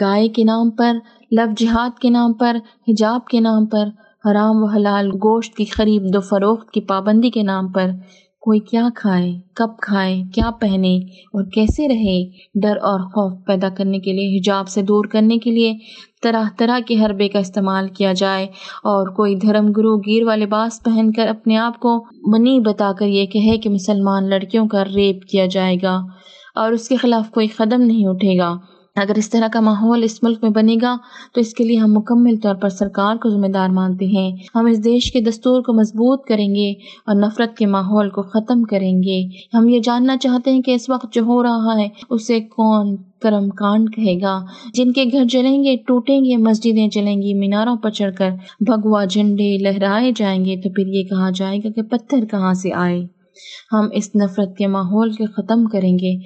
گائے 0.00 0.28
کے 0.28 0.44
نام 0.44 0.70
پر 0.70 0.92
لو 1.30 1.52
جہاد 1.56 1.99
کے 1.99 2.11
نام 2.11 2.32
پر، 2.32 2.56
حجاب 2.88 3.26
کے 3.26 3.40
نام 3.40 3.66
پر، 3.66 3.88
حرام 4.30 4.62
و 4.62 4.66
حلال 4.66 5.11
گوشت 5.11 5.54
کی 5.54 5.64
خرید 5.64 6.16
و 6.16 6.20
فروخت 6.20 6.70
کی 6.70 6.80
پابندی 6.80 7.30
کے 7.30 7.42
نام 7.42 7.73
پر 7.73 7.90
کوئی 8.46 8.60
کیا 8.60 8.88
کھائے، 8.94 9.32
کب 9.54 9.68
کھائے، 9.82 10.22
کیا 10.34 10.50
پہنے 10.50 10.96
اور 11.28 11.44
کیسے 11.44 11.88
رہے، 11.88 12.18
ڈر 12.62 12.76
اور 12.82 13.00
خوف 13.00 13.32
پیدا 13.46 13.68
کرنے 13.68 13.98
کے 13.98 14.12
لیے، 14.12 14.38
حجاب 14.38 14.68
سے 14.68 14.82
دور 14.82 15.04
کرنے 15.04 15.38
کے 15.38 15.50
لیے 15.50 15.72
طرح 16.22 16.44
طرح 16.58 16.78
کے 16.86 16.96
حربے 17.00 17.28
کا 17.28 17.38
استعمال 17.38 17.88
کیا 17.88 18.12
جائے 18.12 18.44
اور 18.82 19.08
کوئی 19.14 19.34
دھرم 19.34 19.70
گرو 19.72 19.96
گیر 19.96 20.24
والے 20.24 20.46
باس 20.46 20.82
پہن 20.84 21.12
کر 21.12 21.28
اپنے 21.28 21.56
آپ 21.56 21.80
کو 21.80 21.96
منی 22.26 22.58
بتا 22.60 22.92
کر 22.98 23.06
یہ 23.06 23.26
کہے 23.26 23.56
کہ 23.58 23.70
مسلمان 23.70 24.30
لڑکیوں 24.30 24.66
کا 24.68 24.84
ریپ 24.84 25.24
کیا 25.24 25.46
جائے 25.46 25.76
گا 25.82 26.00
اور 26.54 26.72
اس 26.72 26.88
کے 26.88 26.96
خلاف 26.96 27.30
کوئی 27.30 27.46
قدم 27.46 27.82
نہیں 27.82 28.06
اٹھے 28.06 28.38
گا۔ 28.38 28.54
اگر 28.96 29.12
اس 29.16 29.30
طرح 29.30 29.48
کا 29.52 29.60
ماحول 29.60 30.02
اس 30.02 30.22
ملک 30.22 30.38
میں 30.42 30.50
بنے 30.50 30.76
گا، 30.82 30.96
تو 31.34 31.40
اس 31.40 31.54
کے 31.54 31.64
لیے 31.64 31.76
ہم 31.76 31.92
مکمل 31.92 32.36
طور 32.36 32.54
پر 32.54 32.68
سرکار 32.68 33.16
کو 33.16 33.28
ذمہ 33.28 33.46
دار 33.46 33.68
مانتے 33.68 34.06
ہیں۔ 34.06 34.36
ہم 34.54 34.66
اس 34.66 34.84
دیش 34.84 35.12
کے 35.12 35.20
دستور 35.20 35.62
کو 35.62 35.72
مضبوط 35.72 36.24
کریں 36.24 36.54
گے 36.54 36.70
اور 37.06 37.14
نفرت 37.14 37.56
کے 37.56 37.66
ماحول 37.66 38.10
کو 38.10 38.22
ختم 38.22 38.62
کریں 38.62 39.02
گے۔ 39.02 39.26
ہم 39.54 39.68
یہ 39.68 39.80
جاننا 39.80 40.16
چاہتے 40.16 40.50
ہیں 40.50 40.62
کہ 40.62 40.70
اس 40.70 40.90
وقت 40.90 41.14
جو 41.14 41.22
ہو 41.22 41.42
رہا 41.42 41.78
ہے، 41.78 41.88
اسے 42.10 42.40
کون 42.40 42.96
کرم 43.22 43.48
کانڈ 43.48 43.94
کہے 43.96 44.20
گا؟ 44.20 44.40
جن 44.74 44.92
کے 44.92 45.04
گھر 45.12 45.24
جلیں 45.24 45.64
گے، 45.64 45.76
ٹوٹیں 45.76 46.20
گے، 46.20 46.36
مسجدیں 46.36 46.88
جلیں 46.88 47.16
گی، 47.16 47.34
میناروں 47.34 47.76
پر 47.76 47.90
چڑھ 47.90 48.14
کر 48.14 48.30
بھگوا 48.60 49.04
جھنڈے 49.04 49.58
لہرائے 49.58 50.12
جائیں 50.16 50.44
گے، 50.44 50.56
تو 50.56 50.70
پھر 50.70 50.86
یہ 50.86 51.02
کہا 51.04 51.30
جائے 51.34 51.58
گا 51.58 51.70
کہ 51.70 51.82
پتھر 51.82 52.24
کہاں 52.24 52.54
سے 52.54 52.72
آئے؟ 52.72 53.06
ہم 53.72 53.88
اس 53.92 54.10
نفرت 54.14 54.56
کے 54.56 54.66
ماحول 54.66 55.12
کے 55.12 55.26
ختم 55.26 55.66
کریں 55.66 55.98
گے۔ 55.98 56.18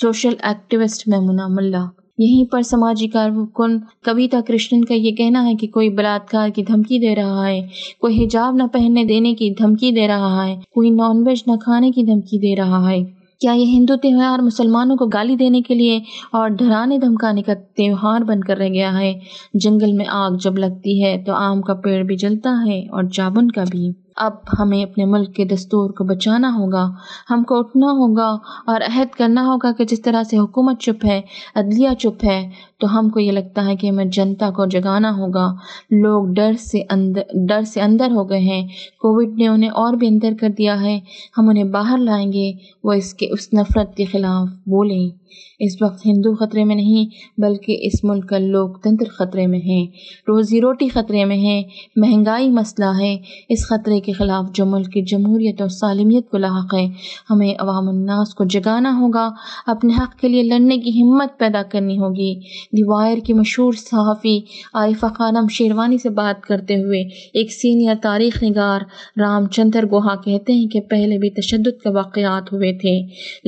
سوشل 0.00 0.34
ایکٹیوسٹ 0.42 1.08
میمونہ 1.08 1.46
ملا 1.48 1.84
یہیں 2.18 2.44
پر 2.52 2.62
سماجی 2.62 3.06
کارکن 3.06 3.78
کویتا 3.78 4.40
کرشنن 4.46 4.84
کا 4.84 4.94
یہ 4.94 5.10
کہنا 5.10 5.46
ہے 5.46 5.54
کہ 5.54 5.66
کوئی 5.66 5.88
بلاತ್کار 5.88 6.48
کی 6.48 6.62
دھمکی 6.62 6.98
دے 6.98 7.14
رہا 7.14 7.46
ہے، 7.48 7.60
کوئی 8.00 8.24
حجاب 8.24 8.54
نہ 8.54 8.62
پہننے 8.72 9.04
دینے 9.04 9.34
کی 9.34 9.50
دھمکی 9.50 9.90
دے 9.90 10.08
رہا 10.08 10.46
ہے، 10.46 10.56
کوئی 10.74 10.90
نان 10.90 11.26
ویج 11.26 11.42
نہ 11.46 11.52
کھانے 11.56 11.90
کی 11.90 12.02
دھمکی 12.02 12.38
دے 12.38 12.60
رہا 12.62 12.90
ہے۔ 12.90 13.22
کیا 13.40 13.52
یہ 13.52 13.64
ہندو 13.64 13.96
تہوار 13.96 14.38
مسلمانوں 14.38 14.96
کو 14.96 15.06
گالی 15.06 15.36
دینے 15.36 15.60
کے 15.60 15.74
لیے 15.74 16.00
اور 16.32 16.48
ڈرانے 16.48 16.98
دھمکانے 16.98 17.42
کا 17.42 17.54
تہوار 17.54 18.20
بن 18.20 18.40
کر 18.40 18.56
رہ 18.56 18.68
گیا 18.68 18.98
ہے؟ 18.98 19.12
جنگل 19.54 19.92
میں 19.92 20.06
آگ 20.08 20.30
جب 20.30 20.58
لگتی 20.58 21.04
ہے 21.04 21.22
تو 21.26 21.32
آم 21.32 21.62
کا 21.62 21.74
پیڑ 21.74 22.04
بھی 22.04 22.16
جلتا 22.16 22.50
ہے 22.66 22.80
اور 22.80 23.02
جابن 23.12 23.50
کا 23.50 23.64
بھی۔ 23.70 23.90
اب 24.16 24.32
ہمیں 24.58 24.84
اپنے 24.84 25.04
ملک 25.04 25.34
کے 25.34 25.44
دستور 25.44 25.90
کو 25.90 26.04
بچانا 26.04 26.54
ہوگا، 26.58 26.90
ہم 27.30 27.42
کو 27.42 27.58
اٹھنا 27.58 27.86
ہوگا 27.86 28.36
اور 28.66 28.80
عہد 28.80 29.14
کرنا 29.14 29.46
ہوگا 29.46 29.72
کہ 29.72 29.84
جس 29.84 30.02
طرح 30.02 30.22
سے 30.22 30.38
حکومت 30.38 30.80
چپ 30.80 31.04
ہے، 31.04 31.20
عدلیہ 31.54 31.88
چپ 31.98 32.24
ہے، 32.24 32.50
تو 32.78 32.98
ہم 32.98 33.08
کو 33.08 33.20
یہ 33.20 33.32
لگتا 33.32 33.66
ہے 33.66 33.76
کہ 33.76 33.86
ہمیں 33.86 34.04
جنتا 34.04 34.50
کو 34.50 34.66
جگانا 34.66 35.16
ہوگا۔ 35.16 35.52
لوگ 35.90 36.26
ڈر 36.26 36.52
سے 36.52 36.82
اندر 36.90 37.22
ڈر 37.48 37.62
سے 37.62 37.80
اندر 37.80 38.10
ہو 38.10 38.30
گئے 38.30 38.40
ہیں۔ 38.40 38.68
کووڈ 38.98 39.28
نے 39.38 39.48
انہیں 39.48 39.70
اور 39.70 39.92
بھی 39.94 40.08
اندر 40.08 40.32
کر 40.40 40.48
دیا 40.48 40.80
ہے۔ 40.80 41.00
ہم 41.38 41.48
انہیں 41.48 41.64
باہر 41.64 41.98
لائیں 41.98 42.32
گے۔ 42.32 42.52
وہ 42.84 42.92
اس 42.92 43.14
کے، 43.14 43.26
اس 43.30 43.54
نفرت 43.54 43.96
کے 43.96 44.04
خلاف 44.04 44.48
بولیں۔ 44.48 45.21
اس 45.58 45.82
وقت 45.82 46.06
ہندو 46.06 46.34
خطرے 46.34 46.64
میں 46.64 46.76
نہیں، 46.76 47.04
بلکہ 47.40 47.78
اس 47.80 48.04
ملک 48.04 48.28
کا 48.28 48.38
لوک 48.38 48.82
تنتر 48.82 49.08
خطرے 49.08 49.46
میں 49.46 49.58
ہے 49.58 49.84
روزی 50.28 50.60
روٹی 50.60 50.88
خطرے 50.88 51.24
میں 51.24 51.38
ہے 51.38 51.62
مہنگائی 51.96 52.48
مسئلہ 52.48 53.00
ہے۔ 53.00 53.16
اس 53.48 53.66
خطرے 53.68 54.00
کے 54.00 54.12
خلاف 54.12 54.44
جو 54.54 54.66
ملک 54.66 54.92
کی 54.92 55.02
جمہوریت 55.02 55.60
اور 55.60 55.68
سالمیت 55.68 56.30
کو 56.30 56.38
لاحق 56.38 56.74
ہے، 56.74 56.86
ہمیں 57.30 57.54
عوام 57.58 57.88
الناس 57.88 58.34
کو 58.34 58.44
جگانا 58.44 58.98
ہوگا۔ 59.00 59.28
اپنے 59.66 59.92
حق 59.98 60.20
کے 60.20 60.28
لیے 60.28 60.42
لڑنے 60.42 60.78
کی 60.78 61.02
ہمت 61.02 61.38
پیدا 61.38 61.62
کرنی 61.62 61.98
ہوگی۔ 61.98 62.34
دیوائر 62.72 63.18
کی 63.18 63.32
مشہور 63.32 63.72
صحافی 63.72 64.38
عارفہ 64.74 65.06
خانم 65.06 65.48
شیروانی 65.50 65.98
سے 65.98 66.08
بات 66.08 66.42
کرتے 66.42 66.76
ہوئے 66.76 67.00
ایک 67.32 67.52
سینئر 67.52 67.94
تاریخ 68.02 68.42
نگار 68.42 68.80
رام 69.20 69.46
چندر 69.46 69.84
گوہا 69.90 70.14
کہتے 70.16 70.52
ہیں 70.52 70.66
کہ 70.66 70.80
پہلے 70.80 71.18
بھی 71.18 71.30
تشدد 71.30 71.82
کے 71.82 71.90
واقعات 71.90 72.52
ہوئے 72.52 72.72
تھے، 72.72 73.00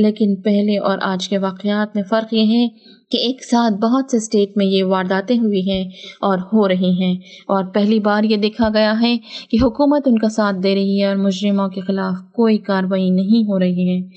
لیکن 0.02 0.34
پہلے 0.36 0.78
اور 0.78 0.98
آج 1.02 1.28
کے 1.28 1.38
واقعات 1.38 1.73
میں 1.94 2.02
فرق 2.02 2.34
یہ 2.34 2.46
ہے 2.46 2.68
کہ 3.10 3.16
ایک 3.16 3.44
ساتھ 3.44 3.74
بہت 3.74 4.10
سے 4.10 4.16
اسٹیٹ 4.16 4.48
میں 4.56 4.66
یہ 4.66 4.84
وارداتیں 4.84 5.38
ہوئی 5.38 5.70
ہیں 5.70 5.84
اور 6.20 6.38
ہو 6.38 6.68
رہی 6.68 7.02
ہیں۔ 7.02 7.14
اور 7.48 7.64
پہلی 7.64 8.00
بار 8.00 8.24
یہ 8.24 8.36
دیکھا 8.36 8.68
گیا 8.74 8.94
ہے 9.00 9.16
کہ 9.50 9.58
حکومت 9.62 10.02
ان 10.06 10.18
کا 10.18 10.28
ساتھ 10.28 10.56
دے 10.62 10.74
رہی 10.74 11.02
ہے 11.02 11.06
اور 11.06 11.16
مجرموں 11.16 11.68
کے 11.68 11.80
خلاف 11.80 12.32
کوئی 12.32 12.58
کارروائی 12.58 13.10
نہیں 13.10 13.42
ہو 13.48 13.58
رہی 13.58 13.88
ہے۔ 13.88 14.08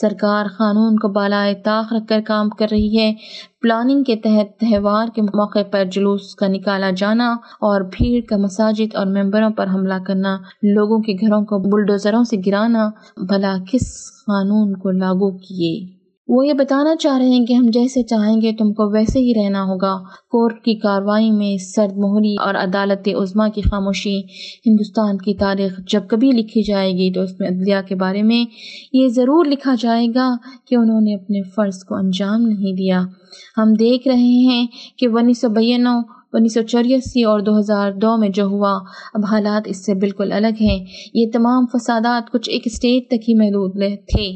سرکار 0.00 0.46
قانون 0.58 0.96
کو 0.96 1.08
بالائے 1.08 1.54
طاق 1.54 1.92
رکھ 1.92 2.06
کر 2.08 2.20
کام 2.26 2.48
کر 2.48 2.66
رہی 2.70 2.98
ہے۔ 2.98 3.14
پلاننگ 3.62 4.02
کے 4.02 4.16
تحت 4.16 4.60
تہوار 4.60 5.06
کے 5.14 5.22
موقع 5.22 5.58
پر 5.70 5.84
جلوس 5.84 6.34
کا 6.34 6.46
نکالا 6.46 6.90
جانا 6.90 7.32
اور 7.60 7.80
بھیڑ 7.80 8.22
کا 8.28 8.36
مساجد 8.36 8.94
اور 8.94 9.06
ممبروں 9.06 9.50
پر 9.50 9.66
حملہ 9.66 9.94
کرنا، 10.06 10.38
لوگوں 10.62 10.98
کے 10.98 11.12
گھروں 11.12 11.42
کو 11.42 11.58
بلڈوزروں 11.58 12.24
سے 12.24 12.36
گرانا، 12.46 12.90
بھلا 13.16 13.56
کس 13.72 13.96
قانون 14.26 14.76
کو 14.76 14.90
لاگو 14.90 15.30
کیے؟ 15.36 15.95
وہ 16.28 16.46
یہ 16.46 16.52
بتانا 16.52 16.96
چاہ 16.96 17.18
رہے 17.18 17.28
ہیں 17.28 17.46
کہ 17.46 17.52
ہم 17.52 17.66
جیسے 17.66 18.02
چاہیں 18.02 18.40
گے 18.40 18.52
تم 18.52 18.72
کو 18.72 18.92
ویسے 18.92 19.18
ہی 19.18 19.32
رہنا 19.36 19.64
ہوگا۔ 19.64 19.96
کورٹ 20.30 20.64
کی 20.64 20.74
کاروائی 20.74 21.30
میں 21.30 21.56
سرد 21.56 21.92
مہری 21.96 22.34
اور 22.44 22.54
عدالت 22.54 23.08
عظما 23.20 23.48
کی 23.48 23.60
خاموشی۔ 23.60 24.18
ہندوستان 24.66 25.18
کی 25.18 25.34
تاریخ 25.34 25.80
جب 25.92 26.02
کبھی 26.08 26.30
لکھی 26.30 26.62
جائے 26.62 26.92
گی 26.92 27.12
تو 27.12 27.20
اس 27.20 27.40
میں 27.40 27.48
عدلیہ 27.48 27.88
کے 27.88 27.94
بارے 27.94 28.22
میں 28.22 28.44
یہ 28.92 29.08
ضرور 29.08 29.44
لکھا 29.44 29.74
جائے 29.80 30.06
گا 30.14 30.36
کہ 30.66 30.74
انہوں 30.74 31.00
نے 31.00 31.14
اپنے 31.14 31.42
فرض 31.42 31.84
کو 31.84 31.94
انجام 31.94 32.42
نہیں 32.42 32.72
دیا۔ 32.72 33.02
ہم 33.56 33.72
دیکھ 33.72 34.08
رہے 34.08 34.38
ہیں 34.48 34.66
کہ 34.98 35.06
انیس 35.06 35.44
بینوں 35.44 36.02
انیس 36.32 36.54
سو 36.54 36.62
چوراسی 36.62 37.22
اور 37.22 37.40
دو 37.40 37.58
ہزار 37.58 37.92
دو 37.92 38.16
میں 38.16 38.28
جو 38.28 38.44
ہوا، 38.44 38.72
اب 39.14 39.24
حالات 39.30 39.62
اس 39.66 39.84
سے 39.86 39.94
بالکل 39.94 40.32
الگ 40.32 40.60
ہیں۔ 40.60 40.78
یہ 41.14 41.26
تمام 41.32 41.66
فسادات 41.66 42.32
کچھ 42.32 42.50
ایک 42.50 42.62
اسٹیٹ 42.66 43.06
تک 43.08 43.28
ہی 43.28 43.34
محدود 43.34 43.76
تھے، 44.08 44.28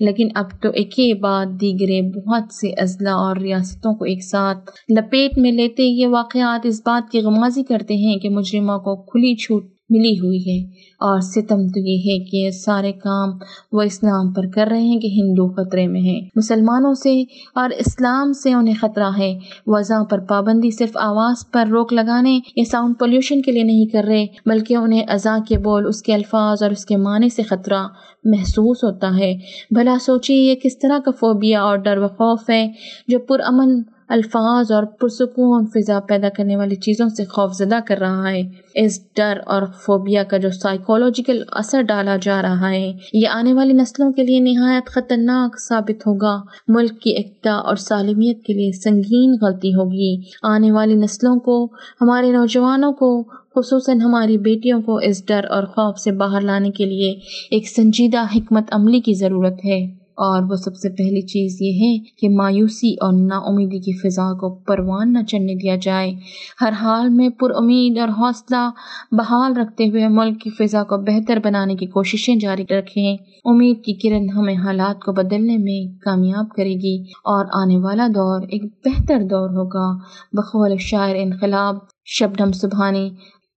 لیکن 0.00 0.28
اب 0.34 0.50
تو 0.62 0.70
ایک 0.70 0.98
ہی 1.00 1.12
بعد 1.14 1.46
دیگرے 1.60 2.00
بہت 2.02 2.52
سے 2.54 2.70
اضلاع 2.70 3.16
اور 3.16 3.36
ریاستوں 3.36 3.94
کو 3.94 4.04
ایک 4.04 4.24
ساتھ 4.24 4.70
لپیٹ 4.92 5.38
میں 5.38 5.52
لیتے 5.52 5.82
یہ 5.82 6.06
واقعات 6.06 6.66
اس 6.66 6.80
بات 6.86 7.10
کی 7.12 7.20
غمازی 7.20 7.62
کرتے 7.62 7.94
ہیں 7.94 8.16
کہ 8.16 8.28
مجرموں 8.28 8.78
کو 8.78 8.96
کھلی 9.02 9.34
چھوٹ 9.34 9.75
ملی 9.90 10.18
ہوئی 10.18 10.38
ہے۔ 10.38 10.64
اور 11.00 11.20
ستم 11.20 11.68
تو 11.68 11.80
یہ 11.80 11.96
ہے 11.98 12.24
کہ 12.24 12.50
سارے 12.50 12.92
کام 12.92 13.28
وہ 13.72 13.82
اسلام 13.82 14.32
پر 14.32 14.42
کر 14.54 14.66
رہے 14.70 14.82
ہیں 14.82 15.00
کہ 15.00 15.06
ہندو 15.06 15.48
خطرے 15.48 15.86
میں 15.86 16.00
ہیں۔ 16.00 16.20
مسلمانوں 16.36 16.94
سے 16.94 17.24
اور 17.54 17.70
اسلام 17.78 18.32
سے 18.32 18.52
انہیں 18.52 18.74
خطرہ 18.80 19.10
ہے۔ 19.18 19.38
وضع 19.66 20.02
پر 20.10 20.18
پابندی 20.18 20.70
صرف 20.70 20.90
آواز 20.94 21.50
پر 21.52 21.66
روک 21.66 21.92
لگانے 21.92 22.40
یا 22.56 22.64
ساؤنڈ 22.70 22.94
پولیوشن 22.98 23.42
کے 23.42 23.52
لیے 23.52 23.62
نہیں 23.62 23.86
کر 23.86 24.04
رہے، 24.08 24.26
بلکہ 24.46 24.76
انہیں 24.76 25.04
ازا 25.08 25.38
کے 25.48 25.58
بول، 25.58 25.86
اس 25.86 26.02
کے 26.02 26.14
الفاظ 26.14 26.62
اور 26.62 26.70
اس 26.70 26.86
کے 26.86 26.96
معنی 26.96 27.28
سے 27.28 27.42
خطرہ 27.42 27.86
محسوس 28.24 28.84
ہوتا 28.84 29.18
ہے۔ 29.18 29.34
بھلا 29.70 29.96
سوچیے 30.00 30.36
یہ 30.36 30.54
کس 30.54 30.78
طرح 30.78 30.98
کا 31.04 31.10
فوبیا 31.10 31.62
اور 31.62 31.76
ڈر 31.76 31.98
و 31.98 32.08
خوف 32.08 32.50
ہے 32.50 32.72
جو 33.08 33.18
پرامن 33.18 33.82
الفاظ 34.08 34.72
اور 34.72 34.82
پرسکون 34.82 35.66
فضا 35.66 36.00
پیدا 36.00 36.28
کرنے 36.28 36.56
والی 36.56 36.74
چیزوں 36.74 37.08
سے 37.08 37.24
خوف 37.24 37.52
زدہ 37.52 37.78
کر 37.86 37.98
رہا 37.98 38.30
ہے۔ 38.30 38.42
اس 38.74 39.14
ڈر 39.14 39.38
اور 39.46 39.62
فوبیا 39.62 40.22
کا 40.22 40.36
جو 40.36 40.50
سائیکولوجیکل 40.50 41.42
اثر 41.52 41.82
ڈالا 41.82 42.16
جا 42.22 42.42
رہا 42.42 42.70
ہے، 42.70 42.92
یہ 43.12 43.28
آنے 43.28 43.54
والی 43.54 43.72
نسلوں 43.72 44.12
کے 44.12 44.24
لیے 44.24 44.40
نہایت 44.40 44.86
خطرناک 44.86 45.60
ثابت 45.68 46.06
ہوگا۔ 46.06 46.40
ملک 46.68 47.00
کی 47.00 47.16
اقتا 47.16 47.52
اور 47.52 47.76
سالمیت 47.76 48.44
کے 48.44 48.52
لیے 48.52 48.72
سنگین 48.72 49.34
غلطی 49.42 49.74
ہوگی۔ 49.74 50.16
آنے 50.42 50.72
والی 50.72 50.94
نسلوں 50.94 51.40
کو، 51.40 51.64
ہمارے 52.00 52.32
نوجوانوں 52.32 52.92
کو، 52.92 53.22
خصوصاً 53.22 54.00
ہماری 54.00 54.38
بیٹیوں 54.38 54.82
کو 54.82 54.98
اس 54.98 55.26
ڈر 55.26 55.40
اور 55.50 55.62
خوف 55.62 55.98
سے 55.98 56.12
باہر 56.12 56.40
لانے 56.40 56.70
کے 56.70 56.84
لیے 56.84 57.12
ایک 57.50 57.68
سنجیدہ 57.68 58.24
حکمت 58.36 58.64
عملی 58.70 59.00
کی 59.00 59.14
ضرورت 59.14 59.64
ہے۔ 59.64 60.05
اور 60.16 60.42
وہ 60.42 60.56
سب 60.56 60.76
سے 60.76 60.88
پہلی 60.88 61.20
چیز 61.20 61.56
یہ 61.60 61.72
ہے 61.72 62.04
کہ 62.20 62.28
مایوسی 62.28 62.94
اور 62.94 63.12
نا 63.12 63.36
امیدی 63.36 63.78
کی 63.78 63.92
فضا 63.92 64.32
کو 64.32 64.54
پروان 64.54 65.12
نہ 65.12 65.22
چڑھنے 65.22 65.54
دیا 65.54 65.76
جائے۔ 65.82 66.14
ہر 66.60 66.72
حال 66.72 67.08
میں 67.08 67.28
پر 67.28 67.50
امید 67.56 67.98
اور 67.98 68.08
حوصلہ 68.08 68.70
بحال 69.12 69.56
رکھتے 69.56 69.88
ہوئے 69.88 70.08
ملک 70.08 70.40
کی 70.40 70.50
فضا 70.50 70.82
کو 70.82 70.96
بہتر 70.96 71.38
بنانے 71.44 71.74
کی 71.74 71.86
کوششیں 71.86 72.36
جاری 72.36 72.64
رکھیں۔ 72.70 73.16
امید 73.44 73.84
کی 73.84 73.92
کرن 73.92 74.30
ہمیں 74.30 74.56
حالات 74.56 75.04
کو 75.04 75.12
بدلنے 75.12 75.56
میں 75.56 75.98
کامیاب 76.04 76.48
کرے 76.56 76.74
گی 76.74 77.02
اور 77.02 77.46
آنے 77.52 77.78
والا 77.78 78.06
دور 78.06 78.40
ایک 78.42 78.64
بہتر 78.84 79.18
دور 79.30 79.50
ہوگا۔ 79.50 79.96
بقول 80.32 80.76
شاعر 80.78 81.14
انقلاب، 81.18 81.76
شبنم 82.04 82.52
سبحانی 82.52 83.10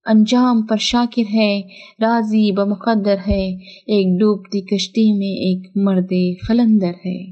انجام 0.06 0.62
پر 0.62 0.76
شاکر 0.76 1.34
ہے، 1.34 1.60
راضی 2.00 2.52
بمقدر 2.52 3.16
ہے۔ 3.28 3.50
ایک 3.86 4.20
ڈوبتی 4.20 4.60
کشتی 4.60 5.12
میں 5.12 5.36
ایک 5.36 5.76
مرد 5.76 6.12
خلندر 6.48 6.92
ہے۔ 7.06 7.30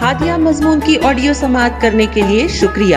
ہادیہ 0.00 0.32
مضمون 0.32 0.78
کی 0.84 0.96
آڈیو 1.02 1.32
سماعت 1.32 1.80
کرنے 1.80 2.06
کے 2.12 2.22
لیے 2.28 2.48
شکریہ۔ 2.48 2.96